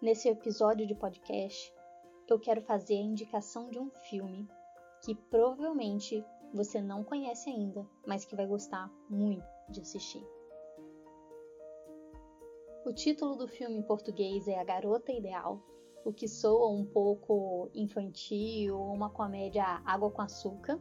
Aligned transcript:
Nesse 0.00 0.28
episódio 0.28 0.86
de 0.86 0.94
podcast, 0.94 1.74
eu 2.28 2.38
quero 2.38 2.62
fazer 2.62 2.94
a 2.94 3.02
indicação 3.02 3.68
de 3.68 3.80
um 3.80 3.90
filme 3.90 4.48
que 5.04 5.12
provavelmente 5.12 6.24
você 6.54 6.80
não 6.80 7.02
conhece 7.02 7.50
ainda, 7.50 7.84
mas 8.06 8.24
que 8.24 8.36
vai 8.36 8.46
gostar 8.46 8.88
muito 9.10 9.44
de 9.68 9.80
assistir. 9.80 10.24
O 12.86 12.92
título 12.92 13.34
do 13.34 13.48
filme 13.48 13.78
em 13.78 13.82
português 13.82 14.46
é 14.46 14.60
A 14.60 14.62
Garota 14.62 15.10
Ideal, 15.10 15.60
o 16.04 16.12
que 16.12 16.28
soa 16.28 16.68
um 16.68 16.84
pouco 16.84 17.68
infantil, 17.74 18.80
uma 18.80 19.10
comédia 19.10 19.82
água 19.84 20.12
com 20.12 20.22
açúcar. 20.22 20.80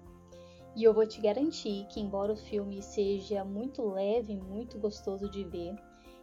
E 0.76 0.84
eu 0.84 0.94
vou 0.94 1.08
te 1.08 1.20
garantir 1.20 1.88
que, 1.88 2.00
embora 2.00 2.34
o 2.34 2.38
filme 2.38 2.84
seja 2.84 3.44
muito 3.44 3.84
leve, 3.84 4.38
muito 4.38 4.78
gostoso 4.78 5.28
de 5.28 5.44
ver, 5.44 5.76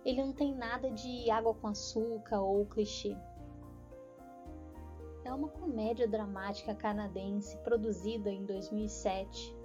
ele 0.04 0.22
não 0.22 0.32
tem 0.32 0.54
nada 0.54 0.90
de 0.90 1.30
água 1.30 1.54
com 1.54 1.68
açúcar 1.68 2.40
ou 2.40 2.66
clichê. 2.66 3.16
É 5.24 5.32
uma 5.32 5.48
comédia 5.48 6.06
dramática 6.06 6.74
canadense 6.74 7.56
produzida 7.58 8.30
em 8.30 8.44
2007 8.44 9.56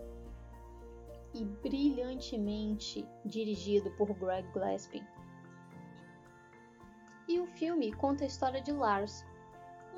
e 1.34 1.44
brilhantemente 1.44 3.06
dirigido 3.26 3.92
por 3.92 4.14
Greg 4.14 4.48
Gillespie. 4.54 5.06
E 7.28 7.40
o 7.40 7.46
filme 7.46 7.92
conta 7.92 8.24
a 8.24 8.28
história 8.28 8.62
de 8.62 8.72
Lars, 8.72 9.26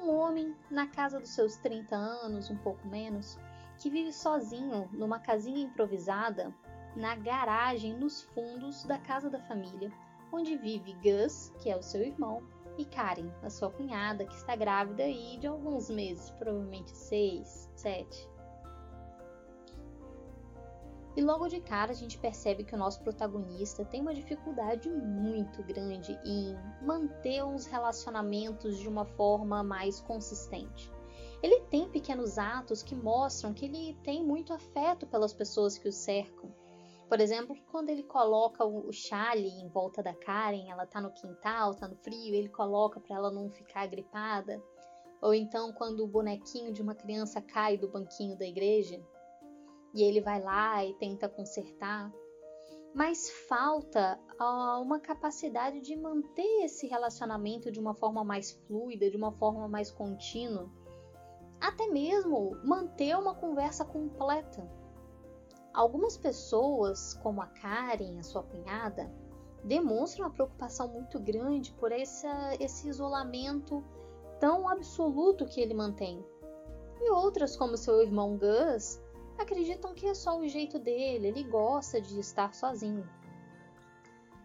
um 0.01 0.09
homem 0.09 0.55
na 0.69 0.87
casa 0.87 1.19
dos 1.19 1.29
seus 1.29 1.55
30 1.57 1.95
anos, 1.95 2.49
um 2.49 2.57
pouco 2.57 2.85
menos, 2.87 3.39
que 3.77 3.89
vive 3.89 4.11
sozinho 4.11 4.89
numa 4.91 5.19
casinha 5.19 5.63
improvisada 5.63 6.53
na 6.95 7.15
garagem 7.15 7.93
nos 7.93 8.23
fundos 8.23 8.83
da 8.83 8.97
casa 8.97 9.29
da 9.29 9.39
família, 9.39 9.91
onde 10.31 10.57
vive 10.57 10.93
Gus, 10.93 11.51
que 11.59 11.69
é 11.69 11.77
o 11.77 11.83
seu 11.83 12.01
irmão, 12.01 12.41
e 12.77 12.85
Karen, 12.85 13.29
a 13.43 13.49
sua 13.49 13.69
cunhada, 13.69 14.25
que 14.25 14.35
está 14.35 14.55
grávida 14.55 15.07
e 15.07 15.37
de 15.37 15.47
alguns 15.47 15.89
meses, 15.89 16.31
provavelmente 16.31 16.95
seis, 16.95 17.69
sete. 17.75 18.29
E 21.15 21.21
logo 21.21 21.49
de 21.49 21.59
cara 21.59 21.91
a 21.91 21.95
gente 21.95 22.17
percebe 22.17 22.63
que 22.63 22.73
o 22.73 22.77
nosso 22.77 23.01
protagonista 23.01 23.83
tem 23.83 23.99
uma 23.99 24.13
dificuldade 24.13 24.89
muito 24.89 25.61
grande 25.63 26.17
em 26.23 26.55
manter 26.81 27.43
os 27.43 27.65
relacionamentos 27.65 28.77
de 28.77 28.87
uma 28.87 29.03
forma 29.03 29.61
mais 29.61 29.99
consistente. 29.99 30.89
Ele 31.43 31.61
tem 31.65 31.89
pequenos 31.89 32.37
atos 32.37 32.81
que 32.81 32.95
mostram 32.95 33.53
que 33.53 33.65
ele 33.65 33.97
tem 34.03 34.23
muito 34.23 34.53
afeto 34.53 35.05
pelas 35.05 35.33
pessoas 35.33 35.77
que 35.77 35.89
o 35.89 35.91
cercam. 35.91 36.53
Por 37.11 37.19
exemplo, 37.19 37.53
quando 37.69 37.89
ele 37.89 38.03
coloca 38.03 38.63
o 38.63 38.89
chale 38.89 39.45
em 39.45 39.67
volta 39.67 40.01
da 40.01 40.13
Karen, 40.13 40.69
ela 40.69 40.85
tá 40.85 41.01
no 41.01 41.11
quintal, 41.11 41.75
tá 41.75 41.85
no 41.85 41.97
frio, 41.97 42.33
ele 42.33 42.47
coloca 42.47 43.01
para 43.01 43.17
ela 43.17 43.29
não 43.29 43.49
ficar 43.49 43.85
gripada. 43.85 44.63
Ou 45.21 45.33
então 45.33 45.73
quando 45.73 46.05
o 46.05 46.07
bonequinho 46.07 46.71
de 46.71 46.81
uma 46.81 46.95
criança 46.95 47.41
cai 47.41 47.77
do 47.77 47.89
banquinho 47.89 48.37
da 48.37 48.45
igreja, 48.45 48.97
e 49.93 50.01
ele 50.01 50.21
vai 50.21 50.41
lá 50.41 50.85
e 50.85 50.93
tenta 50.93 51.27
consertar. 51.27 52.09
Mas 52.95 53.29
falta 53.49 54.17
uh, 54.39 54.81
uma 54.81 55.01
capacidade 55.01 55.81
de 55.81 55.97
manter 55.97 56.63
esse 56.63 56.87
relacionamento 56.87 57.69
de 57.69 57.79
uma 57.81 57.93
forma 57.93 58.23
mais 58.23 58.53
fluida, 58.53 59.11
de 59.11 59.17
uma 59.17 59.33
forma 59.33 59.67
mais 59.67 59.91
contínua. 59.91 60.71
Até 61.59 61.87
mesmo 61.87 62.55
manter 62.63 63.17
uma 63.17 63.35
conversa 63.35 63.83
completa. 63.83 64.79
Algumas 65.73 66.17
pessoas, 66.17 67.13
como 67.23 67.41
a 67.41 67.47
Karen, 67.47 68.19
a 68.19 68.23
sua 68.23 68.43
cunhada, 68.43 69.09
demonstram 69.63 70.25
uma 70.25 70.33
preocupação 70.33 70.89
muito 70.89 71.17
grande 71.17 71.71
por 71.73 71.93
esse, 71.93 72.27
isolamento 72.85 73.83
tão 74.39 74.67
absoluto 74.67 75.45
que 75.45 75.61
ele 75.61 75.73
mantém. 75.73 76.25
E 76.99 77.09
outras, 77.11 77.55
como 77.55 77.77
seu 77.77 78.01
irmão 78.01 78.37
Gus, 78.37 79.01
acreditam 79.37 79.93
que 79.93 80.07
é 80.07 80.13
só 80.13 80.37
o 80.37 80.47
jeito 80.47 80.77
dele, 80.77 81.27
ele 81.27 81.43
gosta 81.43 82.01
de 82.01 82.19
estar 82.19 82.53
sozinho. 82.53 83.07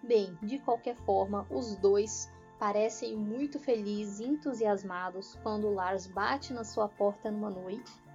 Bem, 0.05 0.39
de 0.43 0.61
qualquer 0.61 0.97
forma, 0.97 1.45
os 1.51 1.75
dois 1.77 2.31
parecem 2.57 3.17
muito 3.17 3.59
felizes 3.59 4.21
e 4.21 4.25
entusiasmados 4.27 5.37
quando 5.43 5.75
Lars 5.75 6.07
bate 6.07 6.53
na 6.53 6.63
sua 6.63 6.89
porta 6.89 7.31
numa 7.31 7.51
noite 7.51 8.06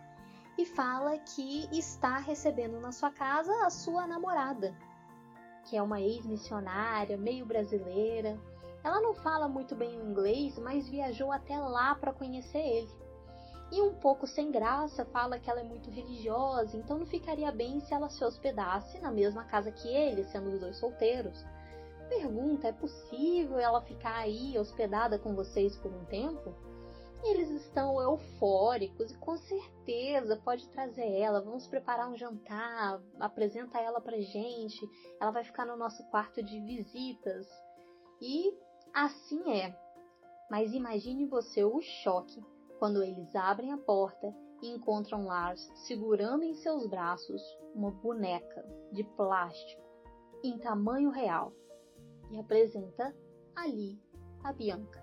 e 0.57 0.65
fala 0.65 1.17
que 1.17 1.67
está 1.71 2.17
recebendo 2.17 2.79
na 2.79 2.91
sua 2.91 3.11
casa 3.11 3.51
a 3.65 3.69
sua 3.69 4.05
namorada, 4.05 4.75
que 5.65 5.77
é 5.77 5.81
uma 5.81 6.01
ex-missionária, 6.01 7.17
meio 7.17 7.45
brasileira. 7.45 8.39
Ela 8.83 8.99
não 8.99 9.13
fala 9.13 9.47
muito 9.47 9.75
bem 9.75 9.99
o 9.99 10.09
inglês, 10.09 10.57
mas 10.57 10.89
viajou 10.89 11.31
até 11.31 11.57
lá 11.57 11.95
para 11.95 12.13
conhecer 12.13 12.59
ele 12.59 13.01
e 13.71 13.81
um 13.81 13.93
pouco 13.93 14.27
sem 14.27 14.51
graça 14.51 15.05
fala 15.05 15.39
que 15.39 15.49
ela 15.49 15.61
é 15.61 15.63
muito 15.63 15.89
religiosa, 15.89 16.75
então 16.75 16.99
não 16.99 17.05
ficaria 17.05 17.51
bem 17.51 17.79
se 17.79 17.93
ela 17.93 18.09
se 18.09 18.23
hospedasse 18.23 18.99
na 18.99 19.09
mesma 19.09 19.45
casa 19.45 19.71
que 19.71 19.87
ele, 19.87 20.25
sendo 20.25 20.49
os 20.49 20.59
dois 20.59 20.75
solteiros. 20.75 21.45
Pergunta: 22.09 22.67
é 22.67 22.73
possível 22.73 23.57
ela 23.57 23.81
ficar 23.81 24.17
aí 24.17 24.59
hospedada 24.59 25.17
com 25.17 25.33
vocês 25.33 25.77
por 25.77 25.89
um 25.89 26.03
tempo? 26.05 26.53
Eles 27.23 27.51
estão 27.51 28.01
eufóricos 28.01 29.11
e 29.11 29.17
com 29.17 29.37
certeza 29.37 30.41
pode 30.43 30.67
trazer 30.69 31.07
ela. 31.19 31.41
Vamos 31.41 31.67
preparar 31.67 32.09
um 32.09 32.17
jantar, 32.17 32.99
apresenta 33.19 33.79
ela 33.79 34.01
pra 34.01 34.19
gente. 34.19 34.79
Ela 35.19 35.31
vai 35.31 35.43
ficar 35.43 35.65
no 35.65 35.77
nosso 35.77 36.03
quarto 36.09 36.41
de 36.41 36.59
visitas. 36.61 37.47
E 38.19 38.57
assim 38.93 39.51
é. 39.51 39.77
Mas 40.49 40.73
imagine 40.73 41.25
você 41.25 41.63
o 41.63 41.79
choque 41.81 42.43
quando 42.79 43.03
eles 43.03 43.35
abrem 43.35 43.71
a 43.71 43.77
porta 43.77 44.35
e 44.61 44.69
encontram 44.69 45.25
Lars 45.25 45.71
segurando 45.87 46.43
em 46.43 46.55
seus 46.55 46.87
braços 46.87 47.41
uma 47.75 47.91
boneca 47.91 48.65
de 48.91 49.03
plástico 49.03 49.81
em 50.43 50.57
tamanho 50.57 51.09
real 51.09 51.53
e 52.31 52.39
apresenta 52.39 53.15
ali 53.55 53.99
a 54.43 54.51
Bianca. 54.51 55.00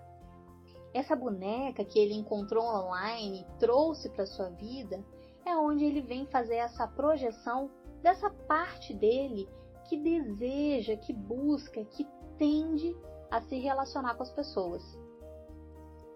Essa 0.93 1.15
boneca 1.15 1.85
que 1.85 1.99
ele 1.99 2.13
encontrou 2.13 2.63
online 2.63 3.41
e 3.41 3.59
trouxe 3.59 4.09
para 4.09 4.25
sua 4.25 4.49
vida 4.49 5.03
é 5.45 5.55
onde 5.55 5.85
ele 5.85 6.01
vem 6.01 6.25
fazer 6.25 6.55
essa 6.55 6.87
projeção 6.87 7.69
dessa 8.01 8.29
parte 8.29 8.93
dele 8.93 9.47
que 9.87 9.97
deseja, 9.97 10.95
que 10.95 11.13
busca, 11.13 11.83
que 11.85 12.07
tende 12.37 12.95
a 13.29 13.41
se 13.41 13.57
relacionar 13.59 14.15
com 14.15 14.23
as 14.23 14.31
pessoas 14.31 14.97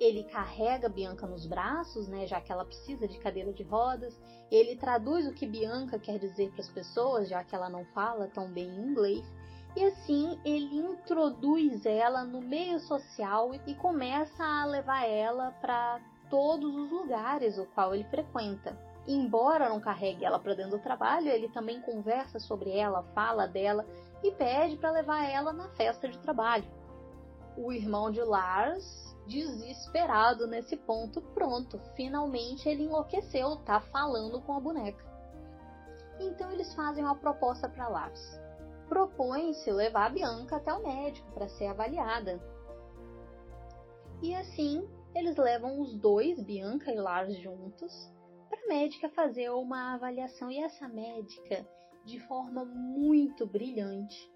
ele 0.06 0.24
carrega 0.26 0.90
Bianca 0.90 1.26
nos 1.26 1.46
braços, 1.46 2.08
né, 2.08 2.28
já 2.28 2.42
que 2.42 2.52
ela 2.52 2.66
precisa 2.66 3.08
de 3.08 3.18
cadeira 3.20 3.54
de 3.54 3.64
rodas. 3.64 4.20
Ele 4.52 4.76
traduz 4.76 5.26
o 5.28 5.34
que 5.34 5.48
Bianca 5.48 5.98
quer 5.98 6.20
dizer 6.20 6.52
para 6.52 6.62
as 6.62 6.70
pessoas, 6.70 7.30
já 7.30 7.44
que 7.44 7.56
ela 7.56 7.70
não 7.70 7.86
fala 7.86 8.28
tão 8.28 8.52
bem 8.52 8.70
inglês. 8.70 9.26
E 9.76 9.86
assim 9.86 10.40
ele 10.46 10.78
introduz 10.78 11.86
ela 11.86 12.24
no 12.24 12.42
meio 12.42 12.80
social 12.80 13.52
e 13.66 13.74
começa 13.76 14.44
a 14.44 14.66
levar 14.66 15.08
ela 15.08 15.52
para 15.60 16.00
todos 16.30 16.76
os 16.76 16.92
lugares 16.92 17.58
o 17.58 17.66
qual 17.68 17.94
ele 17.94 18.04
frequenta. 18.06 18.78
Embora 19.08 19.70
não 19.70 19.80
carregue 19.80 20.24
ela 20.24 20.40
para 20.40 20.54
dentro 20.54 20.78
do 20.78 20.84
trabalho, 20.84 21.28
ele 21.28 21.50
também 21.50 21.82
conversa 21.82 22.40
sobre 22.40 22.78
ela, 22.78 23.04
fala 23.14 23.48
dela 23.48 23.86
e 24.24 24.32
pede 24.32 24.78
para 24.78 24.92
levar 24.92 25.24
ela 25.26 25.52
na 25.52 25.68
festa 25.70 26.08
de 26.08 26.18
trabalho. 26.20 26.66
O 27.58 27.72
irmão 27.72 28.10
de 28.12 28.22
Lars 28.22 29.14
desesperado 29.28 30.48
nesse 30.48 30.78
ponto. 30.78 31.22
Pronto, 31.22 31.80
finalmente 31.96 32.68
ele 32.68 32.84
enlouqueceu, 32.84 33.58
tá 33.58 33.80
falando 33.80 34.42
com 34.42 34.54
a 34.54 34.60
boneca. 34.60 35.04
Então 36.20 36.52
eles 36.52 36.74
fazem 36.74 37.04
uma 37.04 37.16
proposta 37.16 37.68
para 37.68 37.88
Lars. 37.88 38.40
Propõem-se 38.88 39.72
levar 39.72 40.08
a 40.08 40.10
Bianca 40.10 40.58
até 40.58 40.74
o 40.74 40.84
médico 40.84 41.32
para 41.32 41.50
ser 41.50 41.68
avaliada. 41.68 42.42
E 44.22 44.34
assim 44.36 44.88
eles 45.16 45.38
levam 45.38 45.80
os 45.80 45.96
dois, 45.96 46.42
Bianca 46.42 46.92
e 46.92 46.96
Lars, 46.96 47.38
juntos 47.38 48.12
para 48.50 48.64
a 48.64 48.68
médica 48.68 49.10
fazer 49.10 49.50
uma 49.50 49.96
avaliação. 49.96 50.52
E 50.52 50.60
essa 50.60 50.88
médica, 50.88 51.68
de 52.06 52.20
forma 52.28 52.66
muito 52.66 53.46
brilhante, 53.48 54.32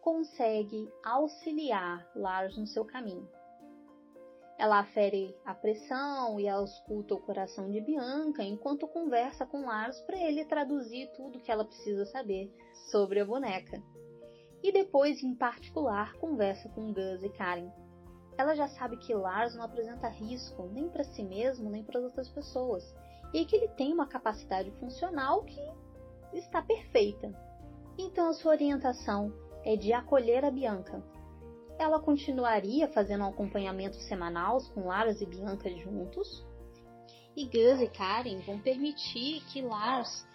consegue 0.00 0.88
auxiliar 1.04 2.08
Lars 2.14 2.56
no 2.56 2.66
seu 2.66 2.84
caminho. 2.84 3.28
Ela 4.58 4.78
afere 4.78 5.36
a 5.44 5.54
pressão 5.54 6.40
e 6.40 6.48
ausculta 6.48 7.14
o 7.14 7.20
coração 7.20 7.70
de 7.70 7.78
Bianca 7.80 8.42
enquanto 8.42 8.88
conversa 8.88 9.44
com 9.44 9.66
Lars 9.66 10.00
para 10.00 10.18
ele 10.18 10.46
traduzir 10.46 11.10
tudo 11.14 11.40
que 11.40 11.50
ela 11.50 11.64
precisa 11.64 12.06
saber 12.06 12.50
sobre 12.90 13.20
a 13.20 13.24
boneca. 13.24 13.82
E 14.62 14.72
depois, 14.72 15.22
em 15.22 15.34
particular, 15.34 16.14
conversa 16.14 16.70
com 16.70 16.92
Gus 16.92 17.22
e 17.22 17.28
Karen. 17.28 17.70
Ela 18.38 18.54
já 18.54 18.66
sabe 18.68 18.96
que 18.96 19.14
Lars 19.14 19.54
não 19.54 19.62
apresenta 19.62 20.08
risco 20.08 20.62
nem 20.72 20.88
para 20.88 21.04
si 21.04 21.22
mesmo 21.22 21.68
nem 21.68 21.84
para 21.84 22.00
outras 22.00 22.28
pessoas 22.28 22.94
e 23.34 23.44
que 23.44 23.56
ele 23.56 23.68
tem 23.68 23.92
uma 23.92 24.06
capacidade 24.06 24.70
funcional 24.72 25.44
que 25.44 25.60
está 26.32 26.62
perfeita. 26.62 27.30
Então 27.98 28.28
a 28.28 28.32
sua 28.32 28.52
orientação 28.52 29.32
é 29.64 29.76
de 29.76 29.92
acolher 29.92 30.44
a 30.44 30.50
Bianca 30.50 31.02
ela 31.78 32.00
continuaria 32.00 32.88
fazendo 32.88 33.24
um 33.24 33.28
acompanhamento 33.28 33.96
semanal 33.96 34.58
com 34.74 34.86
Lars 34.86 35.20
e 35.20 35.26
Bianca 35.26 35.70
juntos. 35.76 36.44
E 37.36 37.44
Gus 37.44 37.80
e 37.80 37.88
Karen 37.88 38.38
vão 38.40 38.58
permitir 38.58 39.42
que 39.52 39.60
Lars 39.60 40.26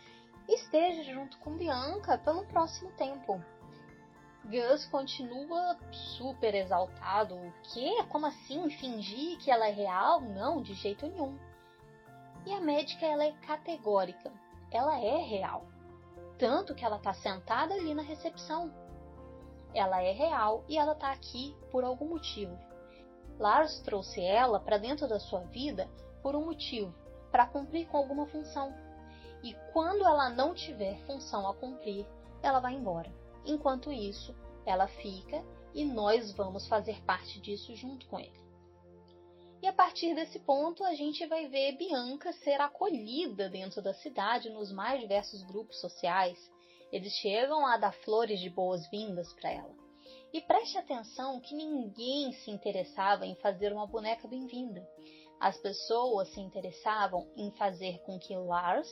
esteja 0.48 1.04
junto 1.04 1.38
com 1.40 1.58
Bianca 1.58 2.18
pelo 2.18 2.46
próximo 2.46 2.92
tempo. 2.92 3.44
Gus 4.46 4.86
continua 4.86 5.78
super 5.92 6.54
exaltado. 6.54 7.36
O 7.36 7.54
quê? 7.74 8.04
Como 8.10 8.26
assim? 8.26 8.70
Fingir 8.70 9.38
que 9.40 9.52
ela 9.52 9.68
é 9.68 9.72
real? 9.72 10.22
Não, 10.22 10.62
de 10.62 10.74
jeito 10.74 11.08
nenhum. 11.08 11.38
E 12.46 12.54
a 12.54 12.60
médica 12.60 13.06
ela 13.06 13.24
é 13.24 13.32
categórica. 13.34 14.32
Ela 14.72 15.00
é 15.00 15.18
real. 15.18 15.66
Tanto 16.38 16.74
que 16.74 16.84
ela 16.84 16.98
está 16.98 17.14
sentada 17.14 17.74
ali 17.76 17.94
na 17.94 18.02
recepção 18.02 18.74
ela 19.74 20.02
é 20.02 20.12
real 20.12 20.64
e 20.68 20.78
ela 20.78 20.94
está 20.94 21.12
aqui 21.12 21.56
por 21.72 21.84
algum 21.84 22.10
motivo. 22.10 22.58
Lars 23.40 23.80
trouxe 23.82 24.22
ela 24.22 24.60
para 24.60 24.78
dentro 24.78 25.08
da 25.08 25.20
sua 25.20 25.40
vida 25.42 25.90
por 26.22 26.36
um 26.36 26.46
motivo, 26.46 26.94
para 27.32 27.48
cumprir 27.48 27.88
com 27.88 27.98
alguma 27.98 28.26
função. 28.28 28.74
E 29.44 29.56
quando 29.74 30.06
ela 30.06 30.30
não 30.30 30.54
tiver 30.54 31.00
função 31.06 31.50
a 31.50 31.56
cumprir, 31.56 32.06
ela 32.44 32.60
vai 32.60 32.74
embora. 32.74 33.12
Enquanto 33.46 33.92
isso, 33.92 34.36
ela 34.66 34.88
fica 34.88 35.44
e 35.74 35.84
nós 35.84 36.32
vamos 36.34 36.68
fazer 36.68 37.02
parte 37.04 37.40
disso 37.40 37.76
junto 37.76 38.08
com 38.08 38.20
ele. 38.20 38.42
E 39.62 39.68
a 39.68 39.74
partir 39.74 40.16
desse 40.16 40.40
ponto, 40.40 40.84
a 40.84 40.94
gente 40.96 41.26
vai 41.28 41.48
ver 41.48 41.78
Bianca 41.78 42.34
ser 42.34 42.60
acolhida 42.60 43.48
dentro 43.48 43.82
da 43.82 43.94
cidade 43.94 44.50
nos 44.50 44.72
mais 44.72 45.00
diversos 45.00 45.44
grupos 45.44 45.80
sociais, 45.80 46.52
eles 46.92 47.14
chegam 47.14 47.66
a 47.66 47.78
dar 47.78 47.94
flores 47.94 48.40
de 48.40 48.50
boas-vindas 48.50 49.32
para 49.34 49.52
ela. 49.52 49.76
E 50.34 50.42
preste 50.42 50.78
atenção 50.78 51.40
que 51.40 51.56
ninguém 51.56 52.32
se 52.34 52.52
interessava 52.52 53.26
em 53.26 53.36
fazer 53.36 53.74
uma 53.74 53.88
boneca 53.88 54.28
bem-vinda. 54.28 54.88
As 55.40 55.58
pessoas 55.58 56.30
se 56.30 56.40
interessavam 56.40 57.28
em 57.36 57.52
fazer 57.52 58.00
com 58.04 58.20
que 58.20 58.36
Lars 58.36 58.90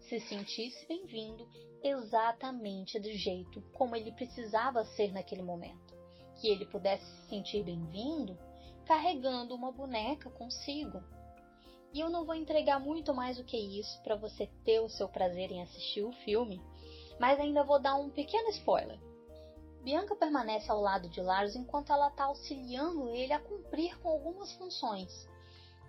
se 0.00 0.18
sentisse 0.20 0.86
bem-vindo 0.86 1.46
exatamente 1.82 2.98
do 2.98 3.10
jeito 3.12 3.62
como 3.72 3.94
ele 3.94 4.12
precisava 4.12 4.84
ser 4.84 5.12
naquele 5.12 5.42
momento. 5.42 5.94
Que 6.40 6.48
ele 6.48 6.66
pudesse 6.66 7.04
se 7.04 7.28
sentir 7.28 7.62
bem-vindo 7.62 8.36
carregando 8.90 9.54
uma 9.54 9.70
boneca 9.70 10.28
consigo. 10.30 11.00
E 11.92 12.00
eu 12.00 12.10
não 12.10 12.24
vou 12.24 12.34
entregar 12.34 12.80
muito 12.80 13.14
mais 13.14 13.36
do 13.36 13.44
que 13.44 13.56
isso 13.56 14.02
para 14.02 14.16
você 14.16 14.48
ter 14.64 14.80
o 14.80 14.88
seu 14.88 15.08
prazer 15.08 15.52
em 15.52 15.62
assistir 15.62 16.02
o 16.02 16.12
filme, 16.24 16.60
mas 17.20 17.38
ainda 17.38 17.62
vou 17.62 17.78
dar 17.78 17.96
um 17.96 18.08
pequeno 18.08 18.48
spoiler. 18.48 18.98
Bianca 19.82 20.16
permanece 20.16 20.70
ao 20.70 20.80
lado 20.80 21.06
de 21.10 21.20
Lars 21.20 21.54
enquanto 21.54 21.92
ela 21.92 22.08
está 22.08 22.24
auxiliando 22.24 23.10
ele 23.10 23.34
a 23.34 23.38
cumprir 23.38 23.98
com 24.00 24.08
algumas 24.08 24.50
funções. 24.54 25.28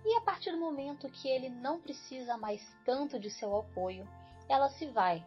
E 0.04 0.14
a 0.16 0.20
partir 0.20 0.50
do 0.50 0.58
momento 0.58 1.08
que 1.08 1.28
ele 1.28 1.48
não 1.48 1.80
precisa 1.80 2.36
mais 2.36 2.62
tanto 2.84 3.18
de 3.18 3.30
seu 3.30 3.56
apoio, 3.56 4.06
ela 4.46 4.68
se 4.68 4.86
vai, 4.86 5.24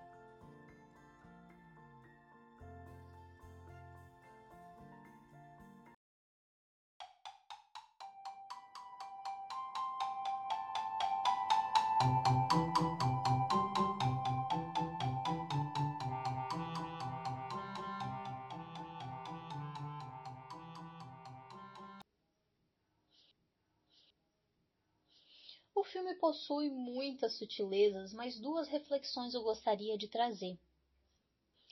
filme 25.96 26.14
possui 26.16 26.70
muitas 26.70 27.38
sutilezas, 27.38 28.12
mas 28.12 28.38
duas 28.38 28.68
reflexões 28.68 29.34
eu 29.34 29.42
gostaria 29.42 29.98
de 29.98 30.10
trazer. 30.10 30.60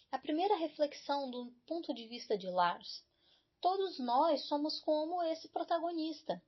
A 0.10 0.18
primeira 0.18 0.56
reflexão 0.56 1.30
do 1.30 1.52
ponto 1.68 1.94
de 1.94 2.08
vista 2.08 2.38
de 2.38 2.50
Lars. 2.50 3.04
Todos 3.60 4.00
nós 4.00 4.46
somos 4.46 4.80
como 4.80 5.22
esse 5.24 5.50
protagonista. 5.50 6.42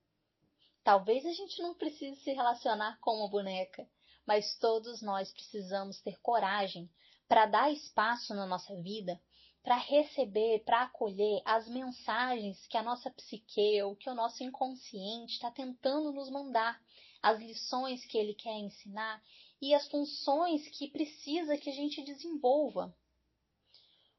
Talvez 0.86 1.26
a 1.26 1.34
gente 1.34 1.62
não 1.62 1.74
precise 1.74 2.16
se 2.22 2.32
relacionar 2.32 2.98
com 3.02 3.18
uma 3.18 3.30
boneca, 3.30 3.86
mas 4.26 4.58
todos 4.58 5.02
nós 5.02 5.34
precisamos 5.34 6.00
ter 6.00 6.18
coragem 6.22 6.90
para 7.28 7.46
dar 7.46 7.74
espaço 7.74 8.34
na 8.34 8.46
nossa 8.46 8.74
vida, 8.82 9.20
para 9.62 9.76
receber, 9.76 10.64
para 10.64 10.84
acolher 10.84 11.42
as 11.44 11.68
mensagens 11.68 12.66
que 12.68 12.78
a 12.78 12.84
nossa 12.84 13.12
psique 13.12 13.82
ou 13.82 13.98
que 13.98 14.10
o 14.10 14.16
nosso 14.16 14.46
inconsciente 14.46 15.34
está 15.34 15.52
tentando 15.52 16.14
nos 16.14 16.30
mandar 16.30 16.82
as 17.26 17.40
lições 17.40 18.06
que 18.06 18.20
ele 18.20 18.36
quer 18.36 18.56
ensinar 18.60 19.20
e 19.60 19.74
as 19.74 19.88
funções 19.88 20.68
que 20.68 20.92
precisa 20.92 21.58
que 21.58 21.72
a 21.72 21.74
gente 21.74 22.04
desenvolva. 22.04 22.96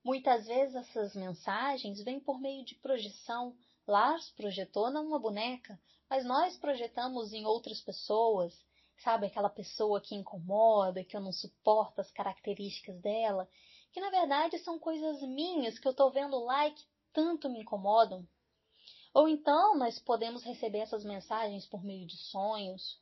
Muitas 0.03 0.49
vezes 0.49 0.75
essas 0.75 1.15
mensagens 1.15 2.03
vêm 2.03 2.19
por 2.19 2.41
meio 2.41 2.65
de 2.65 2.75
projeção. 2.75 3.57
Lars 3.87 4.33
projetou 4.33 4.91
numa 4.91 5.21
boneca, 5.21 5.81
mas 6.11 6.25
nós 6.25 6.57
projetamos 6.57 7.33
em 7.33 7.47
outras 7.47 7.81
pessoas. 7.81 8.53
Sabe 8.99 9.27
aquela 9.27 9.51
pessoa 9.51 10.01
que 10.01 10.17
incomoda, 10.17 11.05
que 11.05 11.17
eu 11.17 11.21
não 11.21 11.33
suporto 11.33 12.01
as 12.01 12.11
características 12.11 13.01
dela, 13.01 13.49
que 13.93 14.01
na 14.01 14.11
verdade 14.11 14.59
são 14.59 14.81
coisas 14.81 15.23
minhas 15.23 15.79
que 15.79 15.87
eu 15.87 15.93
estou 15.93 16.11
vendo 16.11 16.41
lá 16.41 16.67
e 16.67 16.73
que 16.73 16.85
tanto 17.13 17.49
me 17.49 17.61
incomodam. 17.61 18.27
Ou 19.17 19.27
então 19.27 19.75
nós 19.79 19.99
podemos 19.99 20.43
receber 20.43 20.81
essas 20.81 21.03
mensagens 21.03 21.65
por 21.65 21.83
meio 21.83 22.07
de 22.07 22.19
sonhos, 22.19 23.01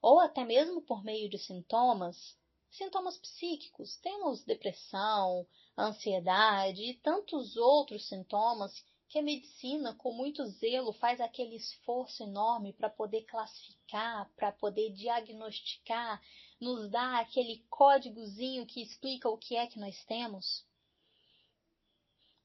ou 0.00 0.20
até 0.20 0.44
mesmo 0.44 0.80
por 0.80 1.02
meio 1.02 1.28
de 1.28 1.38
sintomas, 1.38 2.38
sintomas 2.70 3.18
psíquicos. 3.18 3.96
Temos 3.96 4.44
depressão, 4.44 5.44
ansiedade 5.76 6.80
e 6.82 6.94
tantos 6.94 7.56
outros 7.56 8.06
sintomas 8.06 8.80
que 9.08 9.18
a 9.18 9.22
medicina, 9.22 9.92
com 9.92 10.12
muito 10.12 10.46
zelo, 10.46 10.92
faz 10.92 11.20
aquele 11.20 11.56
esforço 11.56 12.22
enorme 12.22 12.72
para 12.72 12.88
poder 12.88 13.22
classificar, 13.22 14.30
para 14.36 14.52
poder 14.52 14.90
diagnosticar, 14.92 16.22
nos 16.60 16.88
dar 16.88 17.20
aquele 17.20 17.66
códigozinho 17.68 18.66
que 18.66 18.80
explica 18.80 19.28
o 19.28 19.36
que 19.36 19.56
é 19.56 19.66
que 19.66 19.80
nós 19.80 20.04
temos 20.04 20.64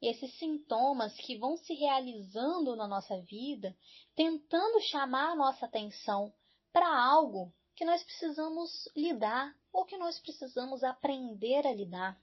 esses 0.01 0.33
sintomas 0.39 1.13
que 1.15 1.37
vão 1.37 1.55
se 1.57 1.73
realizando 1.73 2.75
na 2.75 2.87
nossa 2.87 3.21
vida, 3.21 3.75
tentando 4.15 4.81
chamar 4.81 5.31
a 5.31 5.35
nossa 5.35 5.65
atenção 5.65 6.33
para 6.73 6.87
algo 6.87 7.53
que 7.75 7.85
nós 7.85 8.03
precisamos 8.03 8.89
lidar 8.95 9.55
ou 9.71 9.85
que 9.85 9.97
nós 9.97 10.19
precisamos 10.19 10.83
aprender 10.83 11.65
a 11.67 11.73
lidar. 11.73 12.21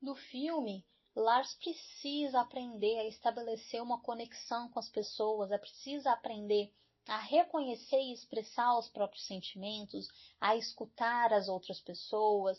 No 0.00 0.14
filme, 0.14 0.84
Lars 1.14 1.54
precisa 1.54 2.40
aprender 2.40 2.98
a 2.98 3.06
estabelecer 3.06 3.82
uma 3.82 4.00
conexão 4.00 4.68
com 4.70 4.78
as 4.78 4.88
pessoas, 4.88 5.50
é 5.50 5.58
precisa 5.58 6.12
aprender 6.12 6.72
a 7.08 7.18
reconhecer 7.18 8.00
e 8.00 8.12
expressar 8.12 8.76
os 8.78 8.88
próprios 8.88 9.24
sentimentos, 9.26 10.08
a 10.40 10.56
escutar 10.56 11.32
as 11.32 11.48
outras 11.48 11.80
pessoas, 11.80 12.58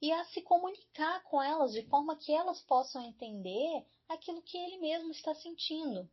e 0.00 0.12
a 0.12 0.24
se 0.24 0.42
comunicar 0.42 1.22
com 1.24 1.42
elas 1.42 1.72
de 1.72 1.82
forma 1.88 2.16
que 2.16 2.32
elas 2.32 2.60
possam 2.62 3.02
entender 3.02 3.86
aquilo 4.08 4.42
que 4.42 4.58
ele 4.58 4.78
mesmo 4.78 5.10
está 5.10 5.34
sentindo. 5.34 6.10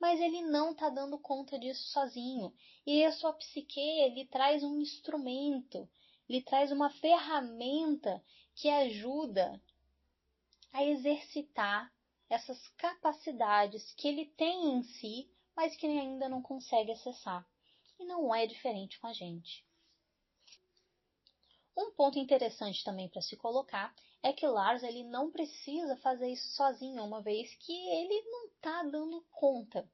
Mas 0.00 0.20
ele 0.20 0.42
não 0.42 0.72
está 0.72 0.88
dando 0.88 1.18
conta 1.18 1.58
disso 1.58 1.88
sozinho. 1.88 2.52
E 2.86 3.04
a 3.04 3.12
sua 3.12 3.32
psique 3.32 4.08
lhe 4.08 4.26
traz 4.26 4.62
um 4.62 4.80
instrumento, 4.80 5.88
lhe 6.28 6.42
traz 6.42 6.72
uma 6.72 6.90
ferramenta 6.90 8.22
que 8.54 8.68
ajuda 8.68 9.60
a 10.72 10.84
exercitar 10.84 11.92
essas 12.28 12.66
capacidades 12.78 13.92
que 13.94 14.08
ele 14.08 14.26
tem 14.26 14.74
em 14.74 14.82
si, 14.82 15.30
mas 15.54 15.76
que 15.76 15.86
ele 15.86 15.98
ainda 15.98 16.28
não 16.28 16.40
consegue 16.40 16.92
acessar. 16.92 17.46
E 17.98 18.04
não 18.04 18.34
é 18.34 18.46
diferente 18.46 18.98
com 18.98 19.06
a 19.06 19.12
gente. 19.12 19.64
Um 21.76 21.90
ponto 21.92 22.18
interessante 22.18 22.84
também 22.84 23.08
para 23.08 23.22
se 23.22 23.36
colocar 23.36 23.94
é 24.22 24.32
que 24.32 24.46
Lars 24.46 24.82
ele 24.82 25.04
não 25.04 25.30
precisa 25.30 25.96
fazer 25.96 26.28
isso 26.30 26.54
sozinho, 26.54 27.02
uma 27.02 27.22
vez 27.22 27.54
que 27.56 27.72
ele 27.72 28.22
não 28.30 28.46
está 28.46 28.82
dando 28.84 29.24
conta. 29.30 29.88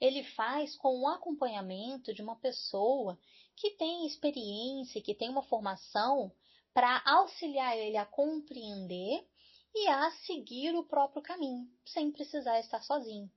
Ele 0.00 0.24
faz 0.24 0.76
com 0.76 1.00
o 1.00 1.08
acompanhamento 1.08 2.12
de 2.12 2.22
uma 2.22 2.36
pessoa 2.36 3.18
que 3.56 3.70
tem 3.72 4.06
experiência, 4.06 5.02
que 5.02 5.14
tem 5.14 5.28
uma 5.28 5.42
formação 5.42 6.32
para 6.72 7.02
auxiliar 7.04 7.76
ele 7.76 7.96
a 7.96 8.06
compreender 8.06 9.26
e 9.74 9.88
a 9.88 10.10
seguir 10.26 10.74
o 10.74 10.84
próprio 10.84 11.22
caminho, 11.22 11.68
sem 11.84 12.10
precisar 12.10 12.58
estar 12.58 12.82
sozinho. 12.82 13.30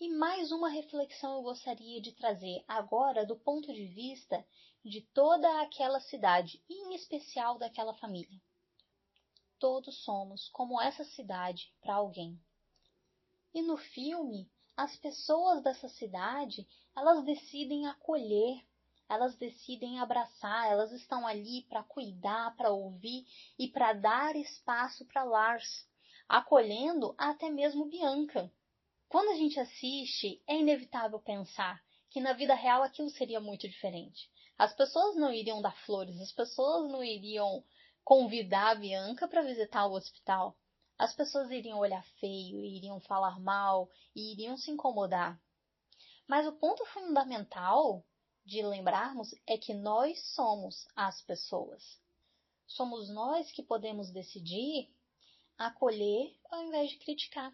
E 0.00 0.08
mais 0.08 0.50
uma 0.50 0.68
reflexão 0.68 1.36
eu 1.36 1.42
gostaria 1.42 2.00
de 2.00 2.12
trazer 2.12 2.64
agora 2.66 3.24
do 3.24 3.36
ponto 3.36 3.72
de 3.72 3.86
vista 3.86 4.44
de 4.84 5.00
toda 5.00 5.62
aquela 5.62 6.00
cidade, 6.00 6.62
em 6.68 6.94
especial 6.94 7.58
daquela 7.58 7.94
família. 7.94 8.40
Todos 9.58 10.02
somos 10.02 10.48
como 10.48 10.80
essa 10.80 11.04
cidade 11.04 11.72
para 11.80 11.94
alguém. 11.94 12.40
E 13.54 13.62
no 13.62 13.76
filme, 13.76 14.50
as 14.76 14.96
pessoas 14.96 15.62
dessa 15.62 15.88
cidade, 15.88 16.66
elas 16.96 17.24
decidem 17.24 17.86
acolher, 17.86 18.64
elas 19.08 19.36
decidem 19.36 20.00
abraçar, 20.00 20.70
elas 20.70 20.90
estão 20.90 21.26
ali 21.26 21.62
para 21.68 21.84
cuidar, 21.84 22.56
para 22.56 22.70
ouvir 22.70 23.26
e 23.58 23.68
para 23.68 23.92
dar 23.92 24.34
espaço 24.34 25.04
para 25.04 25.22
Lars, 25.22 25.86
acolhendo 26.28 27.14
até 27.16 27.50
mesmo 27.50 27.84
Bianca. 27.84 28.52
Quando 29.08 29.30
a 29.30 29.36
gente 29.36 29.60
assiste, 29.60 30.42
é 30.46 30.56
inevitável 30.56 31.20
pensar 31.20 31.80
que 32.12 32.20
na 32.20 32.34
vida 32.34 32.54
real 32.54 32.82
aquilo 32.82 33.08
seria 33.08 33.40
muito 33.40 33.66
diferente. 33.66 34.30
As 34.58 34.74
pessoas 34.74 35.16
não 35.16 35.32
iriam 35.32 35.62
dar 35.62 35.74
flores, 35.86 36.20
as 36.20 36.30
pessoas 36.30 36.90
não 36.90 37.02
iriam 37.02 37.64
convidar 38.04 38.72
a 38.72 38.74
Bianca 38.74 39.26
para 39.26 39.42
visitar 39.42 39.86
o 39.86 39.94
hospital. 39.94 40.54
As 40.98 41.14
pessoas 41.14 41.50
iriam 41.50 41.78
olhar 41.78 42.04
feio, 42.20 42.62
iriam 42.62 43.00
falar 43.00 43.40
mal 43.40 43.88
e 44.14 44.32
iriam 44.32 44.58
se 44.58 44.70
incomodar. 44.70 45.40
Mas 46.28 46.46
o 46.46 46.52
ponto 46.52 46.84
fundamental 46.86 48.04
de 48.44 48.62
lembrarmos 48.62 49.34
é 49.46 49.56
que 49.56 49.72
nós 49.72 50.20
somos 50.34 50.86
as 50.94 51.22
pessoas. 51.22 51.82
Somos 52.66 53.08
nós 53.08 53.50
que 53.50 53.62
podemos 53.62 54.10
decidir 54.12 54.94
acolher 55.56 56.36
ao 56.50 56.62
invés 56.62 56.90
de 56.90 56.98
criticar. 56.98 57.52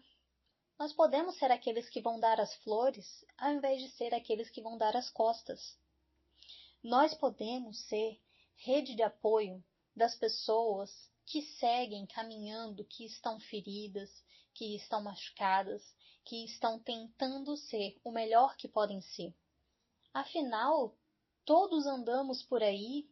Nós 0.79 0.93
podemos 0.93 1.35
ser 1.35 1.51
aqueles 1.51 1.89
que 1.89 1.99
vão 1.99 2.17
dar 2.17 2.39
as 2.39 2.55
flores 2.63 3.25
ao 3.37 3.51
invés 3.51 3.81
de 3.81 3.89
ser 3.89 4.13
aqueles 4.15 4.49
que 4.49 4.61
vão 4.61 4.77
dar 4.77 4.95
as 4.95 5.09
costas. 5.09 5.77
Nós 6.81 7.13
podemos 7.13 7.77
ser 7.89 8.17
rede 8.55 8.95
de 8.95 9.03
apoio 9.03 9.61
das 9.93 10.15
pessoas 10.15 10.89
que 11.25 11.41
seguem 11.41 12.05
caminhando, 12.05 12.85
que 12.85 13.05
estão 13.05 13.41
feridas, 13.41 14.09
que 14.53 14.73
estão 14.77 15.03
machucadas, 15.03 15.83
que 16.23 16.45
estão 16.45 16.79
tentando 16.79 17.57
ser 17.57 17.99
o 18.01 18.09
melhor 18.09 18.55
que 18.55 18.69
podem 18.69 19.01
ser. 19.01 19.35
Afinal, 20.13 20.95
todos 21.43 21.85
andamos 21.85 22.41
por 22.41 22.63
aí 22.63 23.09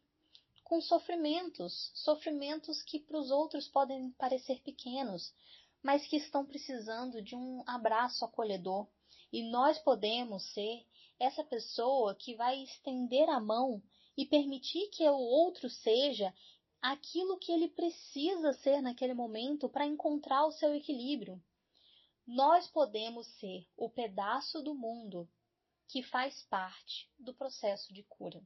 com 0.64 0.80
sofrimentos, 0.80 1.92
sofrimentos 1.94 2.82
que 2.82 3.00
para 3.00 3.20
os 3.20 3.30
outros 3.30 3.68
podem 3.68 4.12
parecer 4.12 4.62
pequenos, 4.62 5.34
mas 5.82 6.06
que 6.08 6.18
estão 6.18 6.46
precisando 6.46 7.22
de 7.22 7.36
um 7.36 7.64
abraço 7.68 8.26
acolhedor. 8.26 8.88
E 9.32 9.44
nós 9.44 9.78
podemos 9.80 10.44
ser 10.54 10.86
essa 11.20 11.44
pessoa 11.44 12.16
que 12.16 12.36
vai 12.36 12.64
estender 12.64 13.30
a 13.30 13.40
mão 13.40 13.82
e 14.18 14.26
permitir 14.26 14.90
que 14.90 15.08
o 15.08 15.18
outro 15.18 15.70
seja 15.70 16.34
aquilo 16.82 17.38
que 17.38 17.52
ele 17.52 17.70
precisa 17.70 18.54
ser 18.54 18.82
naquele 18.82 19.14
momento 19.14 19.68
para 19.68 19.86
encontrar 19.86 20.46
o 20.46 20.52
seu 20.52 20.74
equilíbrio. 20.76 21.42
Nós 22.26 22.68
podemos 22.68 23.28
ser 23.40 23.68
o 23.76 23.90
pedaço 23.90 24.62
do 24.62 24.76
mundo 24.76 25.30
que 25.88 26.04
faz 26.04 26.44
parte 26.44 27.10
do 27.18 27.34
processo 27.34 27.94
de 27.94 28.04
cura. 28.04 28.42